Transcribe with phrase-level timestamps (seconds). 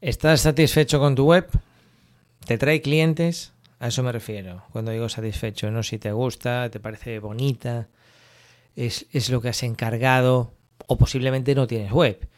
[0.00, 1.50] ¿Estás satisfecho con tu web?
[2.46, 3.52] ¿Te trae clientes?
[3.80, 4.62] A eso me refiero.
[4.70, 7.88] Cuando digo satisfecho, no si te gusta, te parece bonita,
[8.76, 10.54] es, es lo que has encargado
[10.86, 12.28] o posiblemente no tienes web.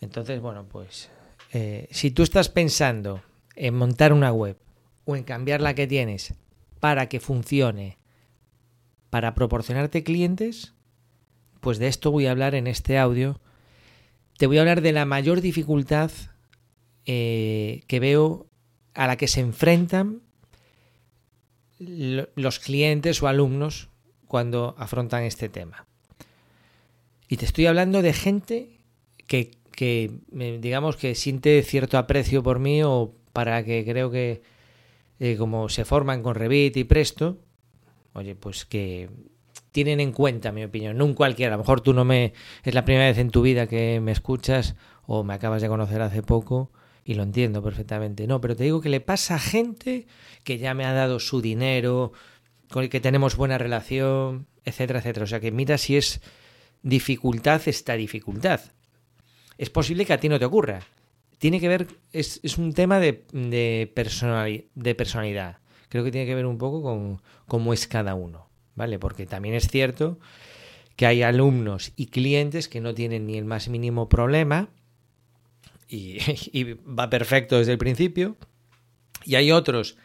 [0.00, 1.10] Entonces, bueno, pues
[1.52, 3.20] eh, si tú estás pensando
[3.56, 4.56] en montar una web
[5.04, 6.34] o en cambiar la que tienes
[6.78, 7.98] para que funcione,
[9.10, 10.72] para proporcionarte clientes,
[11.60, 13.40] pues de esto voy a hablar en este audio.
[14.38, 16.12] Te voy a hablar de la mayor dificultad
[17.06, 18.46] eh, que veo
[18.94, 20.22] a la que se enfrentan
[21.78, 23.88] los clientes o alumnos
[24.28, 25.86] cuando afrontan este tema.
[27.28, 28.78] Y te estoy hablando de gente
[29.26, 30.10] que, que,
[30.60, 34.42] digamos que siente cierto aprecio por mí o para que creo que
[35.18, 37.38] eh, como se forman con Revit y Presto,
[38.12, 39.08] oye, pues que
[39.70, 42.74] tienen en cuenta mi opinión, no un cualquiera, a lo mejor tú no me es
[42.74, 46.22] la primera vez en tu vida que me escuchas o me acabas de conocer hace
[46.22, 46.70] poco
[47.04, 48.26] y lo entiendo perfectamente.
[48.26, 50.06] No, pero te digo que le pasa a gente
[50.44, 52.12] que ya me ha dado su dinero,
[52.70, 55.24] con el que tenemos buena relación, etcétera, etcétera.
[55.24, 56.20] O sea que mira si es
[56.82, 58.60] dificultad esta dificultad.
[59.58, 60.80] Es posible que a ti no te ocurra.
[61.38, 63.92] Tiene que ver, es, es un tema de, de,
[64.74, 65.58] de personalidad.
[65.88, 68.98] Creo que tiene que ver un poco con cómo es cada uno, ¿vale?
[68.98, 70.18] Porque también es cierto
[70.96, 74.68] que hay alumnos y clientes que no tienen ni el más mínimo problema
[76.52, 78.36] y, va perfecto desde el principio.
[79.24, 79.96] Y hay otros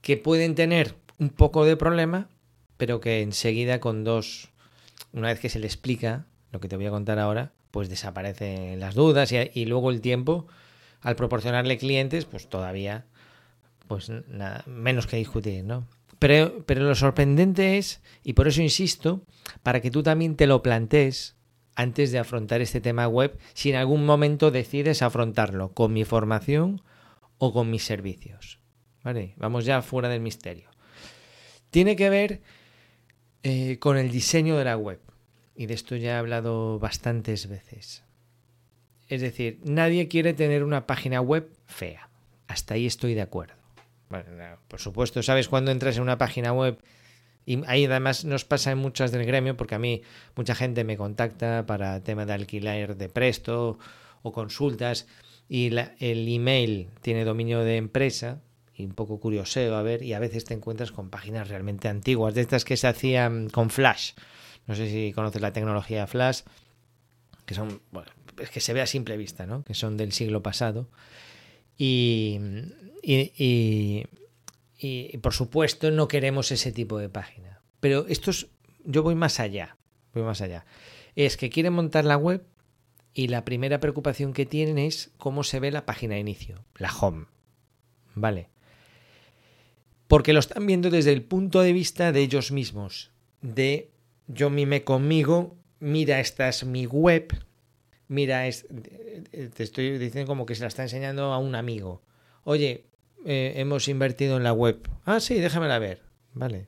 [0.00, 2.28] que pueden tener un poco de problema,
[2.76, 4.50] pero que enseguida con dos,
[5.12, 8.78] una vez que se le explica lo que te voy a contar ahora, pues desaparecen
[8.78, 10.46] las dudas y, luego el tiempo,
[11.02, 13.04] al proporcionarle clientes, pues todavía,
[13.88, 15.86] pues nada, menos que discutir, ¿no?
[16.20, 19.22] Pero, pero lo sorprendente es, y por eso insisto,
[19.62, 21.36] para que tú también te lo plantees,
[21.78, 26.82] antes de afrontar este tema web si en algún momento decides afrontarlo con mi formación
[27.38, 28.58] o con mis servicios.
[29.04, 29.34] ¿Vale?
[29.36, 30.70] Vamos ya fuera del misterio.
[31.70, 32.42] Tiene que ver
[33.44, 35.00] eh, con el diseño de la web.
[35.54, 38.02] Y de esto ya he hablado bastantes veces.
[39.06, 42.10] Es decir, nadie quiere tener una página web fea.
[42.48, 43.54] Hasta ahí estoy de acuerdo.
[44.66, 46.80] por supuesto, sabes cuando entras en una página web
[47.48, 50.02] y ahí además nos pasa en muchas del gremio, porque a mí
[50.36, 53.78] mucha gente me contacta para tema de alquiler de presto
[54.20, 55.06] o consultas,
[55.48, 58.42] y el email tiene dominio de empresa,
[58.74, 62.34] y un poco curioseo a ver, y a veces te encuentras con páginas realmente antiguas,
[62.34, 64.12] de estas que se hacían con Flash.
[64.66, 66.42] No sé si conoces la tecnología Flash,
[67.46, 69.64] que son, bueno, es que se ve a simple vista, ¿no?
[69.64, 70.90] Que son del siglo pasado.
[71.78, 72.36] y,
[75.20, 77.60] por supuesto no queremos ese tipo de página.
[77.80, 78.48] Pero esto es,
[78.84, 79.76] yo voy más allá,
[80.14, 80.64] voy más allá.
[81.16, 82.44] Es que quieren montar la web
[83.14, 86.92] y la primera preocupación que tienen es cómo se ve la página de inicio, la
[86.94, 87.26] home.
[88.14, 88.48] ¿Vale?
[90.06, 93.10] Porque lo están viendo desde el punto de vista de ellos mismos,
[93.42, 93.90] de
[94.26, 97.28] yo mime conmigo, mira, esta es mi web,
[98.08, 98.66] mira, es,
[99.30, 102.02] te estoy diciendo como que se la está enseñando a un amigo.
[102.44, 102.87] Oye,
[103.30, 104.88] eh, hemos invertido en la web.
[105.04, 106.00] Ah, sí, déjamela ver.
[106.32, 106.66] Vale.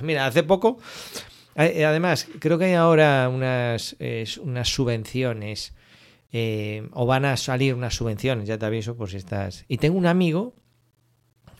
[0.00, 0.78] Mira, hace poco,
[1.56, 3.96] eh, además, creo que hay ahora unas,
[4.40, 5.74] unas subvenciones,
[6.30, 9.64] eh, o van a salir unas subvenciones, ya te aviso por si estás.
[9.66, 10.54] Y tengo un amigo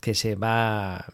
[0.00, 1.04] que se va,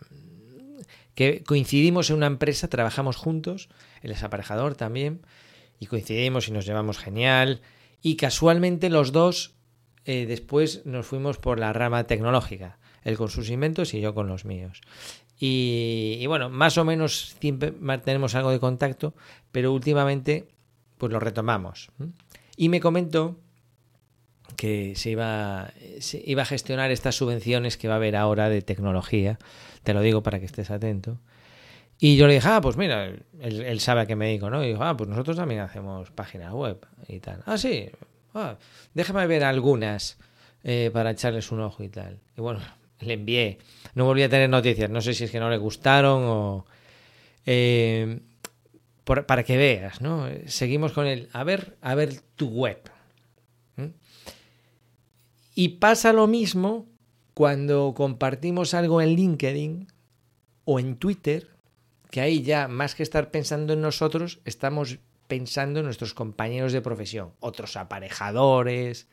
[1.14, 3.70] que coincidimos en una empresa, trabajamos juntos,
[4.02, 5.22] él es aparejador también,
[5.80, 7.62] y coincidimos y nos llevamos genial,
[8.02, 9.54] y casualmente los dos
[10.04, 14.44] después nos fuimos por la rama tecnológica él con sus inventos y yo con los
[14.44, 14.80] míos.
[15.40, 19.14] Y, bueno, más o menos siempre mantenemos algo de contacto,
[19.52, 20.48] pero últimamente
[20.98, 21.90] pues lo retomamos.
[22.56, 23.38] Y me comentó
[24.56, 28.62] que se iba, se iba a gestionar estas subvenciones que va a haber ahora de
[28.62, 29.38] tecnología.
[29.84, 31.18] Te lo digo para que estés atento.
[32.00, 34.64] Y yo le dije, ah, pues mira, él, sabe a qué me dedico, ¿no?
[34.64, 37.42] Y dijo, ah, pues nosotros también hacemos páginas web y tal.
[37.44, 37.90] Ah, sí,
[38.34, 38.56] ah,
[38.94, 40.18] déjame ver algunas
[40.62, 42.20] eh, para echarles un ojo y tal.
[42.36, 42.60] Y bueno,
[43.00, 43.58] le envié.
[43.94, 44.90] No volví a tener noticias.
[44.90, 46.66] No sé si es que no le gustaron o...
[47.46, 48.20] Eh,
[49.04, 50.28] para que veas, ¿no?
[50.46, 51.28] Seguimos con el...
[51.32, 52.90] A ver, a ver tu web.
[55.54, 56.86] Y pasa lo mismo
[57.34, 59.88] cuando compartimos algo en LinkedIn
[60.64, 61.48] o en Twitter,
[62.10, 66.80] que ahí ya, más que estar pensando en nosotros, estamos pensando en nuestros compañeros de
[66.80, 69.08] profesión, otros aparejadores,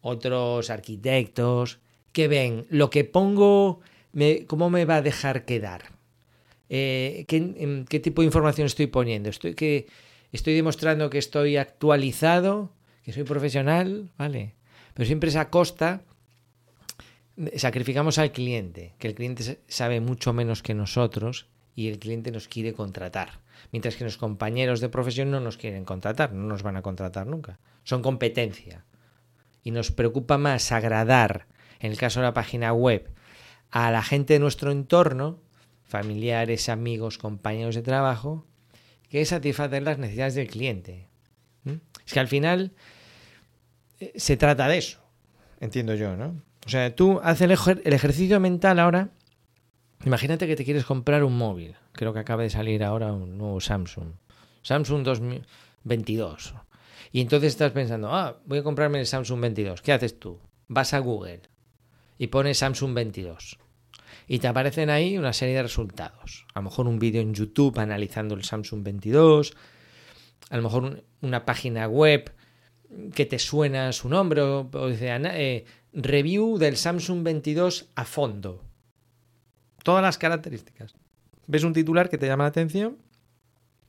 [0.00, 1.80] otros arquitectos,
[2.14, 3.80] que ven lo que pongo,
[4.12, 5.92] me, cómo me va a dejar quedar.
[6.70, 9.28] Eh, ¿qué, ¿qué, tipo de información estoy poniendo?
[9.28, 9.86] Estoy, que,
[10.32, 12.70] estoy demostrando que estoy actualizado,
[13.02, 14.54] que soy profesional, ¿vale?
[14.94, 16.02] Pero siempre es a costa,
[17.56, 22.46] sacrificamos al cliente, que el cliente sabe mucho menos que nosotros y el cliente nos
[22.46, 23.40] quiere contratar.
[23.72, 27.26] Mientras que los compañeros de profesión no nos quieren contratar, no nos van a contratar
[27.26, 27.58] nunca.
[27.82, 28.84] Son competencia.
[29.64, 31.46] Y nos preocupa más agradar,
[31.84, 33.10] en el caso de la página web,
[33.70, 35.38] a la gente de nuestro entorno,
[35.82, 38.46] familiares, amigos, compañeros de trabajo,
[39.10, 41.08] que satisfacer las necesidades del cliente.
[42.06, 42.72] Es que al final
[44.00, 44.98] eh, se trata de eso,
[45.60, 46.40] entiendo yo, ¿no?
[46.66, 47.42] O sea, tú haces
[47.84, 49.10] el, ejercicio mental ahora.
[50.06, 51.76] Imagínate que te quieres comprar un móvil.
[51.92, 54.14] Creo que acaba de salir ahora un nuevo Samsung.
[54.62, 56.54] Samsung 2022.
[57.12, 59.82] Y entonces estás pensando, ah, voy a comprarme el Samsung 22.
[59.82, 60.40] ¿Qué haces tú?
[60.66, 61.53] Vas a Google
[62.18, 63.58] y pones Samsung 22
[64.26, 66.46] y te aparecen ahí una serie de resultados.
[66.54, 69.54] A lo mejor un vídeo en YouTube analizando el Samsung 22,
[70.50, 72.32] a lo mejor una página web
[73.14, 78.64] que te suena su nombre, o, dice eh, review del Samsung 22 a fondo.
[79.82, 80.94] Todas las características.
[81.46, 82.98] Ves un titular que te llama la atención,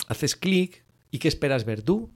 [0.08, 2.12] haces clic y ¿qué esperas ver tú?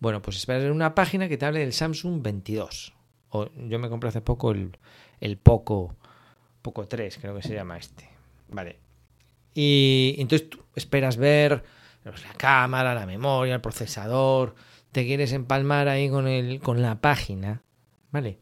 [0.00, 2.93] Bueno, pues esperas ver una página que te hable del Samsung 22.
[3.36, 4.76] O yo me compré hace poco el,
[5.20, 5.96] el Poco
[6.64, 8.08] poco 3, creo que se llama este.
[8.48, 8.78] Vale.
[9.52, 11.62] Y entonces tú esperas ver
[12.04, 14.54] la cámara, la memoria, el procesador.
[14.90, 17.62] Te quieres empalmar ahí con, el, con la página.
[18.12, 18.38] Vale.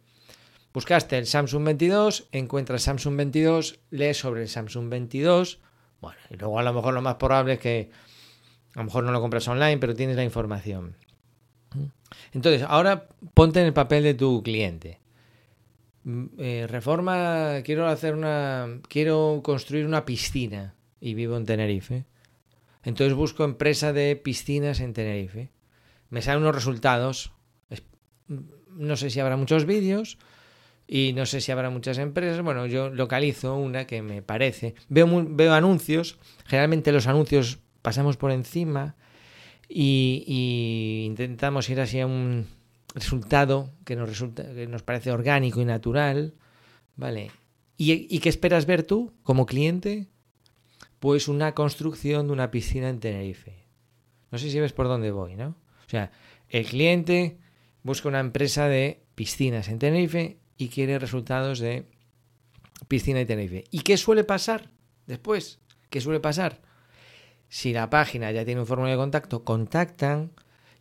[0.72, 5.60] Buscaste el Samsung 22, encuentras Samsung 22, lees sobre el Samsung 22.
[6.00, 7.90] Bueno, y luego a lo mejor lo más probable es que
[8.74, 10.96] a lo mejor no lo compras online, pero tienes la información.
[12.32, 15.00] Entonces, ahora ponte en el papel de tu cliente.
[16.04, 22.04] Mm, eh, reforma, quiero hacer una, quiero construir una piscina y vivo en Tenerife.
[22.84, 25.50] Entonces busco empresa de piscinas en Tenerife.
[26.10, 27.32] Me salen unos resultados.
[28.28, 28.38] Mm,
[28.70, 30.18] no sé si habrá muchos vídeos
[30.88, 32.42] y no sé si habrá muchas empresas.
[32.42, 34.74] Bueno, yo localizo una que me parece.
[34.88, 36.18] Veo, veo anuncios.
[36.46, 38.96] Generalmente los anuncios pasamos por encima
[39.74, 42.46] y, y intentamos ir así a un
[42.94, 46.34] resultado que nos, resulta, que nos parece orgánico y natural,
[46.96, 47.30] ¿vale?
[47.76, 50.06] ¿Y, qué esperas ver tú como cliente?
[51.00, 53.66] Pues una construcción de una piscina en Tenerife.
[54.30, 55.56] No sé si ves por dónde voy, ¿no?
[55.84, 56.12] O sea,
[56.48, 57.38] el cliente
[57.82, 61.86] busca una empresa de piscinas en Tenerife y quiere resultados de
[62.86, 63.64] piscina en Tenerife.
[63.70, 64.70] ¿Y qué suele pasar
[65.06, 65.58] después?
[65.90, 66.60] ¿Qué suele pasar?
[67.52, 70.32] Si la página ya tiene un formulario de contacto, contactan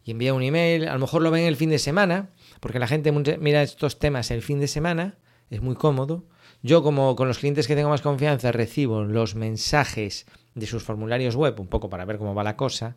[0.05, 2.29] y envía un email, a lo mejor lo ven el fin de semana,
[2.61, 5.17] porque la gente mira estos temas el fin de semana,
[5.49, 6.23] es muy cómodo.
[6.63, 11.35] Yo como con los clientes que tengo más confianza recibo los mensajes de sus formularios
[11.35, 12.95] web, un poco para ver cómo va la cosa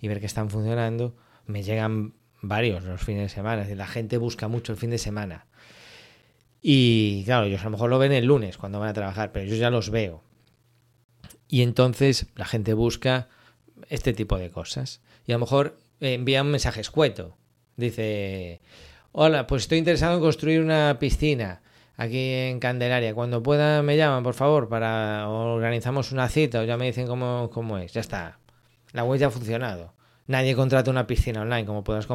[0.00, 4.46] y ver que están funcionando, me llegan varios los fines de semana, la gente busca
[4.46, 5.46] mucho el fin de semana.
[6.62, 9.46] Y claro, ellos a lo mejor lo ven el lunes cuando van a trabajar, pero
[9.46, 10.22] yo ya los veo.
[11.48, 13.28] Y entonces la gente busca
[13.88, 15.00] este tipo de cosas.
[15.26, 17.36] Y a lo mejor envía un mensaje escueto.
[17.76, 18.60] Dice,
[19.12, 21.62] hola, pues estoy interesado en construir una piscina
[21.96, 23.14] aquí en Candelaria.
[23.14, 27.50] Cuando pueda me llaman, por favor, para organizamos una cita o ya me dicen cómo,
[27.52, 27.92] cómo es.
[27.92, 28.38] Ya está.
[28.92, 29.95] La web ya ha funcionado.
[30.26, 32.08] Nadie contrata una piscina online, como puedas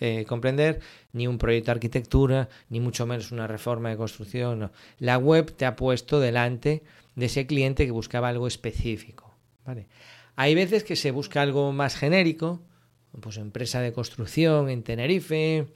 [0.00, 0.80] eh, comprender,
[1.12, 4.72] ni un proyecto de arquitectura, ni mucho menos una reforma de construcción.
[4.98, 6.82] La web te ha puesto delante
[7.14, 9.34] de ese cliente que buscaba algo específico.
[10.34, 12.60] Hay veces que se busca algo más genérico,
[13.20, 15.66] pues empresa de construcción en Tenerife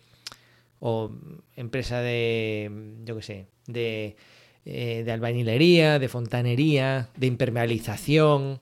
[0.81, 1.13] o
[1.55, 4.17] empresa de, yo qué sé, de,
[4.65, 8.61] eh, de albañilería, de fontanería, de impermeabilización.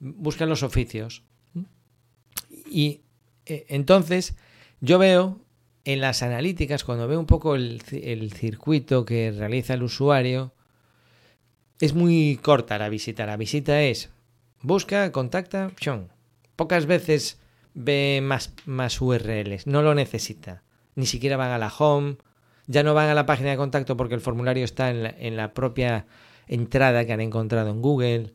[0.00, 1.22] Buscan los oficios.
[2.68, 3.02] Y
[3.46, 4.36] eh, entonces
[4.80, 5.40] yo veo
[5.84, 7.80] en las analíticas, cuando veo un poco el,
[8.34, 10.52] circuito que realiza el usuario,
[11.80, 13.24] es muy corta la visita.
[13.24, 14.10] La visita es
[14.62, 15.70] busca, contacta,
[16.56, 17.38] Pocas veces
[17.74, 20.62] ve más, más URLs, no lo necesita.
[20.96, 22.16] Ni siquiera van a la home,
[22.66, 25.36] ya no van a la página de contacto porque el formulario está en la, en
[25.36, 26.06] la propia
[26.48, 28.32] entrada que han encontrado en Google.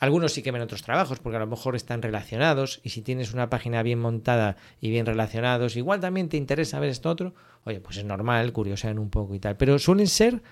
[0.00, 3.32] Algunos sí que ven otros trabajos porque a lo mejor están relacionados y si tienes
[3.32, 7.80] una página bien montada y bien relacionados, igual también te interesa ver esto otro, oye,
[7.80, 9.56] pues es normal, curiosean un poco y tal.
[9.56, 10.42] Pero suelen ser,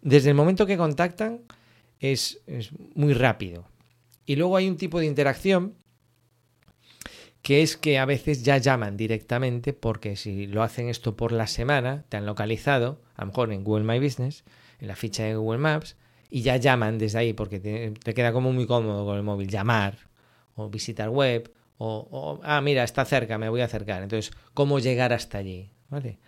[0.00, 1.42] desde el momento que contactan,
[2.00, 3.66] es, es muy rápido.
[4.24, 5.74] Y luego hay un tipo de interacción
[7.42, 11.46] que es que a veces ya llaman directamente porque si lo hacen esto por la
[11.46, 14.44] semana, te han localizado, a lo mejor en Google My Business,
[14.80, 15.96] en la ficha de Google Maps,
[16.30, 19.98] y ya llaman desde ahí porque te, queda como muy cómodo con el móvil llamar
[20.54, 24.02] o visitar web o, ah, mira, está cerca, me voy a acercar.
[24.02, 25.70] Entonces, ¿cómo llegar hasta allí?
[25.88, 26.18] ¿vale?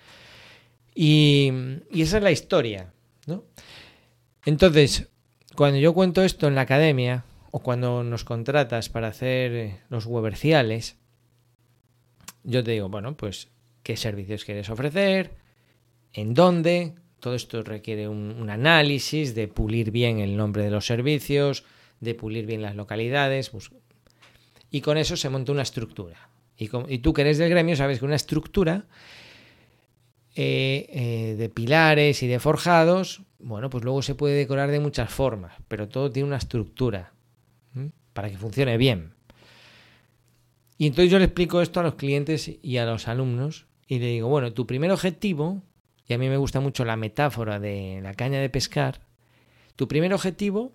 [0.94, 1.50] Y,
[1.90, 2.92] y esa es la historia,
[3.26, 3.44] ¿no?
[4.44, 5.08] Entonces,
[5.56, 10.06] cuando yo cuento esto en la academia, o cuando nos contratas para hacer eh, los
[10.06, 10.96] weberciales,
[12.44, 13.48] yo te digo, bueno, pues
[13.82, 15.32] qué servicios quieres ofrecer,
[16.12, 21.64] en dónde, todo esto requiere un, análisis de pulir bien el nombre de los servicios,
[22.00, 23.52] de pulir bien las localidades,
[24.70, 26.28] y con eso se monta una estructura.
[26.56, 28.84] Y, tú que eres del gremio sabes que una estructura
[30.34, 35.10] eh, eh, de pilares y de forjados, bueno, pues luego se puede decorar de muchas
[35.10, 37.12] formas, pero todo tiene una estructura
[38.12, 39.14] para que funcione bien.
[40.76, 44.06] Y entonces yo le explico esto a los clientes y a los alumnos y le
[44.06, 45.62] digo, bueno, tu primer objetivo,
[46.10, 49.00] y a mí me gusta mucho la metáfora de la caña de pescar,
[49.76, 50.72] tu primer objetivo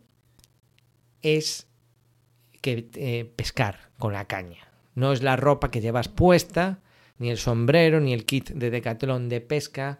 [1.21, 1.67] es
[2.61, 4.69] que eh, pescar con la caña.
[4.93, 6.79] No es la ropa que llevas puesta,
[7.17, 9.99] ni el sombrero, ni el kit de decatlón de pesca,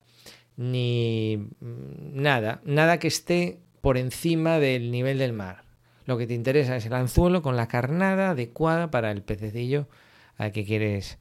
[0.55, 5.65] ni nada, nada que esté por encima del nivel del mar.
[6.05, 9.89] Lo que te interesa es el anzuelo con la carnada adecuada para el pececillo
[10.37, 11.17] al que quieres,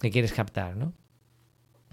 [0.00, 0.92] que quieres captar, ¿no?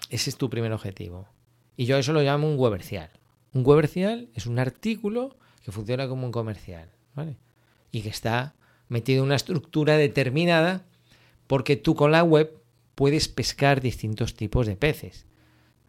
[0.09, 1.34] Ese es tu primer objetivo.
[1.77, 3.09] Y yo eso lo llamo un webercial.
[3.53, 7.37] Un webercial es un artículo que funciona como un comercial, ¿vale?
[7.91, 8.55] Y que está
[8.87, 10.85] metido en una estructura determinada
[11.47, 12.61] porque tú con la web
[12.95, 15.25] puedes pescar distintos tipos de peces.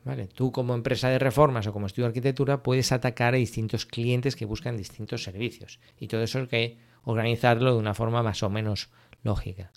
[0.05, 0.29] ¿Vale?
[0.29, 4.37] Tú como empresa de reformas o como estudio de arquitectura puedes atacar a distintos clientes
[4.37, 5.81] que buscan distintos servicios.
[5.99, 8.89] Y todo eso hay que organizarlo de una forma más o menos
[9.25, 9.73] lógica.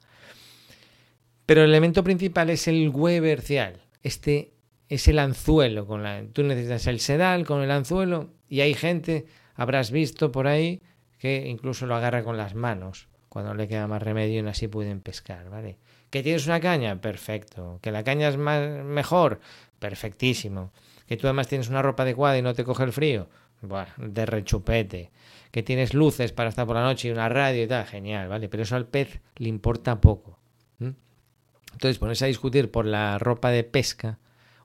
[1.48, 3.82] Pero el elemento principal es el webercial.
[4.04, 4.54] Este
[4.90, 5.86] es el anzuelo.
[5.88, 10.48] Con la, tú necesitas el sedal con el anzuelo y hay gente, habrás visto por
[10.48, 10.82] ahí,
[11.20, 15.02] que incluso lo agarra con las manos cuando le queda más remedio y así pueden
[15.02, 15.78] pescar, ¿vale?
[16.10, 17.00] ¿Que tienes una caña?
[17.00, 17.80] Perfecto.
[17.82, 19.40] ¿Que la caña es más, mejor?
[19.78, 20.72] Perfectísimo.
[21.08, 23.30] ¿Que tú además tienes una ropa adecuada y no te coge el frío?
[23.62, 25.12] Buah, de rechupete.
[25.52, 27.86] ¿Que tienes luces para estar por la noche y una radio y tal?
[27.86, 28.50] Genial, ¿vale?
[28.50, 30.40] Pero eso al pez le importa poco.
[30.80, 34.18] Entonces ponerse a discutir por la ropa de pesca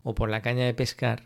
[0.05, 1.25] o por la caña de pescar,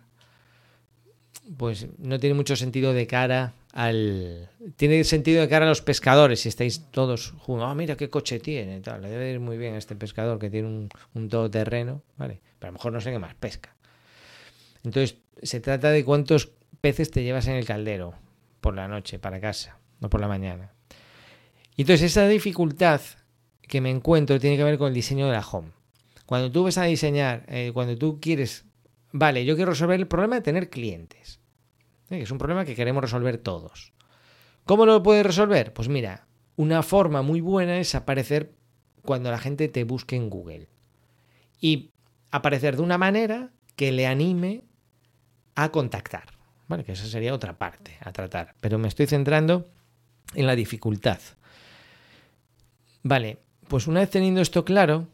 [1.57, 4.49] pues no tiene mucho sentido de cara al...
[4.77, 7.69] Tiene sentido de cara a los pescadores, si estáis todos juntos.
[7.69, 9.03] Ah, mira qué coche tiene, tal.
[9.03, 12.41] Le debe ir muy bien a este pescador que tiene un, un todoterreno, ¿vale?
[12.59, 13.75] Pero a lo mejor no sé qué más pesca.
[14.85, 18.15] Entonces, se trata de cuántos peces te llevas en el caldero
[18.61, 20.73] por la noche para casa, no por la mañana.
[21.77, 23.01] Y entonces, esa dificultad
[23.63, 25.71] que me encuentro tiene que ver con el diseño de la home.
[26.27, 28.65] Cuando tú vas a diseñar, eh, cuando tú quieres,
[29.13, 31.41] vale, yo quiero resolver el problema de tener clientes.
[32.11, 33.93] Es un problema que queremos resolver todos.
[34.65, 35.73] ¿Cómo lo puedes resolver?
[35.73, 38.53] Pues mira, una forma muy buena es aparecer
[39.03, 40.69] cuando la gente te busque en Google.
[41.61, 41.91] Y
[42.31, 44.63] aparecer de una manera que le anime
[45.55, 46.25] a contactar.
[46.69, 48.55] Vale, que esa sería otra parte a tratar.
[48.61, 49.71] Pero me estoy centrando
[50.35, 51.19] en la dificultad.
[53.03, 53.39] Vale,
[53.69, 55.09] pues una vez teniendo esto claro,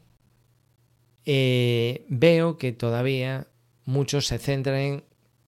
[1.24, 3.46] eh, veo que todavía
[3.84, 5.04] muchos se centran en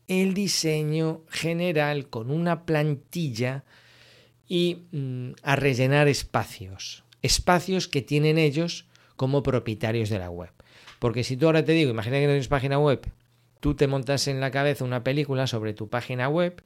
[0.08, 3.64] el diseño general con una plantilla
[4.48, 10.50] y mm, a rellenar espacios, espacios que tienen ellos como propietarios de la web.
[10.98, 13.06] Porque si tú ahora te digo, imagina que no tienes página web,
[13.60, 16.62] tú te montas en la cabeza una película sobre tu página web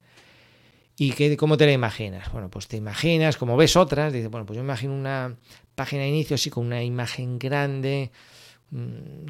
[0.97, 2.31] y que, ¿cómo te la imaginas?
[2.31, 5.37] Bueno, pues te imaginas, como ves otras, dices, bueno, pues yo imagino una
[5.75, 8.11] página de inicio así con una imagen grande,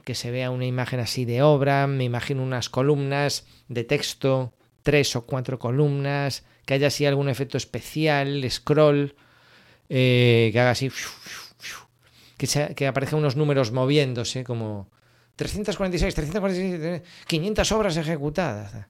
[0.04, 5.16] que se vea una imagen así de obra, me imagino unas columnas de texto, tres
[5.16, 9.14] o cuatro columnas, que haya así algún efecto especial, scroll,
[9.88, 10.90] eh, que haga así,
[12.36, 14.90] que, que aparezcan unos números moviéndose, como
[15.36, 18.86] 346, 346, 500 obras ejecutadas,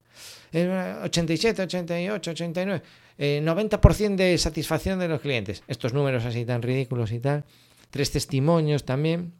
[0.53, 2.83] 87, 88, 89,
[3.19, 7.45] 90% de satisfacción de los clientes, estos números así tan ridículos y tal,
[7.91, 9.33] tres testimonios también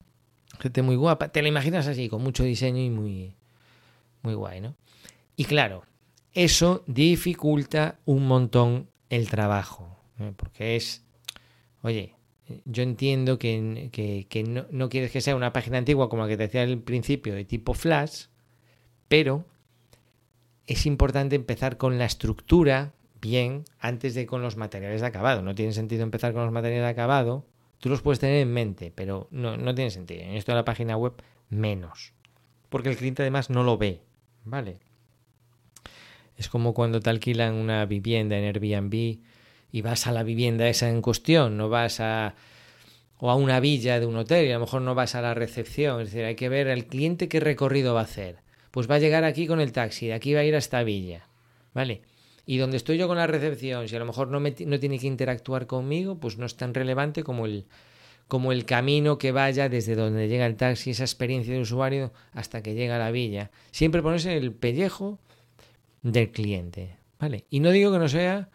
[0.61, 1.29] gente muy guapa.
[1.29, 3.35] Te la imaginas así, con mucho diseño y muy,
[4.23, 4.77] muy guay, ¿no?
[5.37, 5.85] Y claro,
[6.33, 9.99] eso dificulta un montón el trabajo,
[10.37, 11.05] porque es,
[11.83, 12.15] oye,
[12.65, 13.91] yo entiendo que,
[14.47, 17.35] no, no, quieres que sea una página antigua como la que te decía al principio,
[17.35, 18.27] de tipo flash,
[19.09, 19.45] pero
[20.67, 25.43] es importante empezar con la estructura bien antes de con los materiales de acabado.
[25.43, 27.45] No tiene sentido empezar con los materiales de acabado
[27.81, 30.23] Tú los puedes tener en mente, pero no, no tiene sentido.
[30.23, 31.15] En esto de la página web,
[31.49, 32.13] menos.
[32.69, 34.03] Porque el cliente además no lo ve.
[34.45, 34.79] ¿Vale?
[36.37, 39.19] Es como cuando te alquilan una vivienda en Airbnb
[39.73, 42.35] y vas a la vivienda esa en cuestión, no vas a
[43.19, 45.35] o a una villa de un hotel y a lo mejor no vas a la
[45.35, 46.01] recepción.
[46.01, 48.39] Es decir, hay que ver al cliente qué recorrido va a hacer.
[48.71, 50.83] Pues va a llegar aquí con el taxi, de aquí va a ir a esta
[50.83, 51.27] villa.
[51.75, 52.01] ¿Vale?
[52.47, 54.99] Y donde estoy yo con la recepción, si a lo mejor no, me, no tiene
[54.99, 57.67] que interactuar conmigo, pues no es tan relevante como el,
[58.29, 62.63] como el camino que vaya desde donde llega el taxi, esa experiencia de usuario hasta
[62.63, 63.51] que llega a la villa.
[63.71, 65.19] Siempre ponerse el pellejo
[66.03, 66.97] del cliente.
[67.19, 67.45] ¿Vale?
[67.51, 68.49] Y no digo que no sea,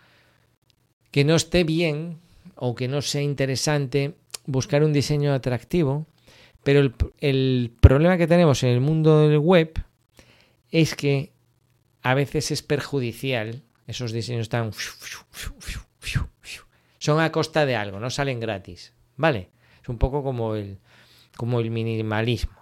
[1.11, 2.19] que no esté bien
[2.55, 4.15] o que no sea interesante
[4.45, 6.07] buscar un diseño atractivo,
[6.63, 9.73] pero el, el problema que tenemos en el mundo del web
[10.71, 11.31] es que
[12.01, 13.61] a veces es perjudicial.
[13.87, 14.71] Esos diseños están...
[16.97, 18.93] Son a costa de algo, no salen gratis.
[19.15, 19.49] ¿Vale?
[19.81, 20.79] Es un poco como el,
[21.37, 22.57] como el minimalismo.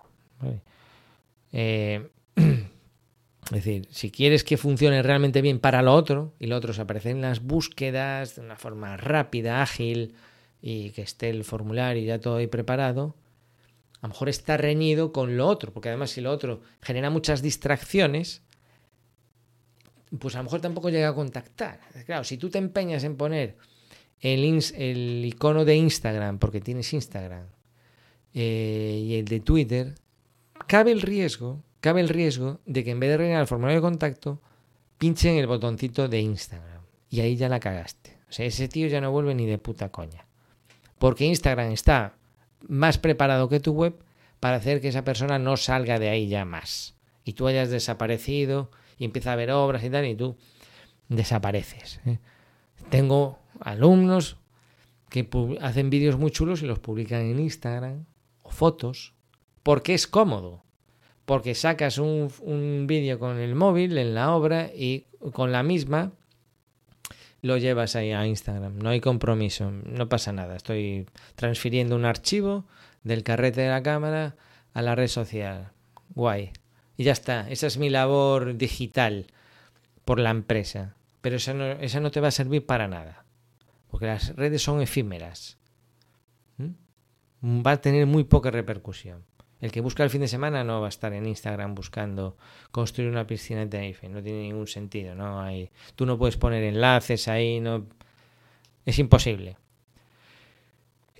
[1.51, 6.73] Eh, es decir, si quieres que funcione realmente bien para lo otro, y lo otro
[6.73, 10.15] se aparece en las búsquedas de una forma rápida, ágil,
[10.61, 13.15] y que esté el formulario ya todo ahí preparado,
[14.01, 17.41] a lo mejor está reñido con lo otro, porque además si lo otro genera muchas
[17.41, 18.42] distracciones,
[20.19, 21.79] pues a lo mejor tampoco llega a contactar.
[22.05, 23.57] Claro, si tú te empeñas en poner
[24.19, 27.47] el, icono de Instagram, porque tienes Instagram,
[28.33, 29.95] eh, y el de Twitter,
[30.67, 33.87] cabe el riesgo, cabe el riesgo de que en vez de rellenar el formulario de
[33.87, 34.41] contacto,
[34.97, 36.83] pinchen el botoncito de Instagram.
[37.09, 38.17] Y ahí ya la cagaste.
[38.29, 40.25] O sea, ese tío ya no vuelve ni de puta coña.
[40.97, 42.15] Porque Instagram está
[42.67, 43.95] más preparado que tu web
[44.39, 46.95] para hacer que esa persona no salga de ahí ya más.
[47.25, 50.35] Y tú hayas desaparecido y empieza a ver obras y tal, y tú
[51.09, 51.99] desapareces.
[52.05, 52.19] ¿eh?
[52.89, 54.37] Tengo alumnos
[55.09, 55.27] que
[55.61, 58.05] hacen vídeos muy chulos y los publican en Instagram
[58.41, 59.13] o fotos,
[59.61, 60.63] porque es cómodo.
[61.25, 66.11] Porque sacas un, un vídeo con el móvil en la obra y con la misma
[67.43, 68.79] lo llevas ahí a Instagram.
[68.79, 70.55] No hay compromiso, no pasa nada.
[70.55, 72.65] Estoy transfiriendo un archivo
[73.03, 74.35] del carrete de la cámara
[74.73, 75.71] a la red social.
[76.15, 76.51] Guay.
[76.97, 77.49] Y ya está.
[77.49, 79.27] Esa es mi labor digital
[80.05, 80.95] por la empresa.
[81.21, 83.23] Pero esa no, esa no te va a servir para nada
[83.93, 85.59] porque las redes son efímeras.
[87.45, 89.23] Va a tener muy poca repercusión.
[89.61, 92.35] El que busca el fin de semana no va a estar en Instagram buscando
[92.71, 94.09] construir una piscina de Tenerife.
[94.09, 95.13] No tiene ningún sentido.
[95.13, 95.69] No hay.
[95.95, 97.59] Tú no puedes poner enlaces ahí.
[97.59, 97.85] No.
[98.83, 99.57] Es imposible.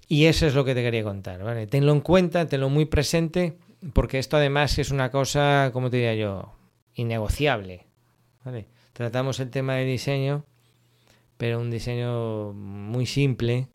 [0.08, 1.44] Y eso es lo que te quería contar.
[1.44, 1.68] ¿vale?
[1.68, 3.60] Tenlo en cuenta, tenlo muy presente,
[3.94, 6.54] porque esto además es una cosa, como te diría yo,
[6.94, 7.88] innegociable.
[8.46, 8.68] ¿vale?
[8.94, 10.46] Tratamos el tema de diseño
[11.44, 13.68] pero un diseño muy simple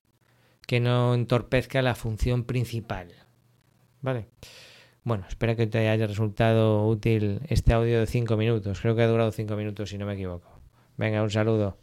[0.66, 3.12] que no entorpezca la función principal.
[4.00, 4.28] ¿Vale?
[5.04, 8.80] Bueno, espero que te haya resultado útil este audio de 5 minutos.
[8.80, 10.48] Creo que ha durado 5 minutos si no me equivoco.
[10.96, 11.76] Venga, un saludo.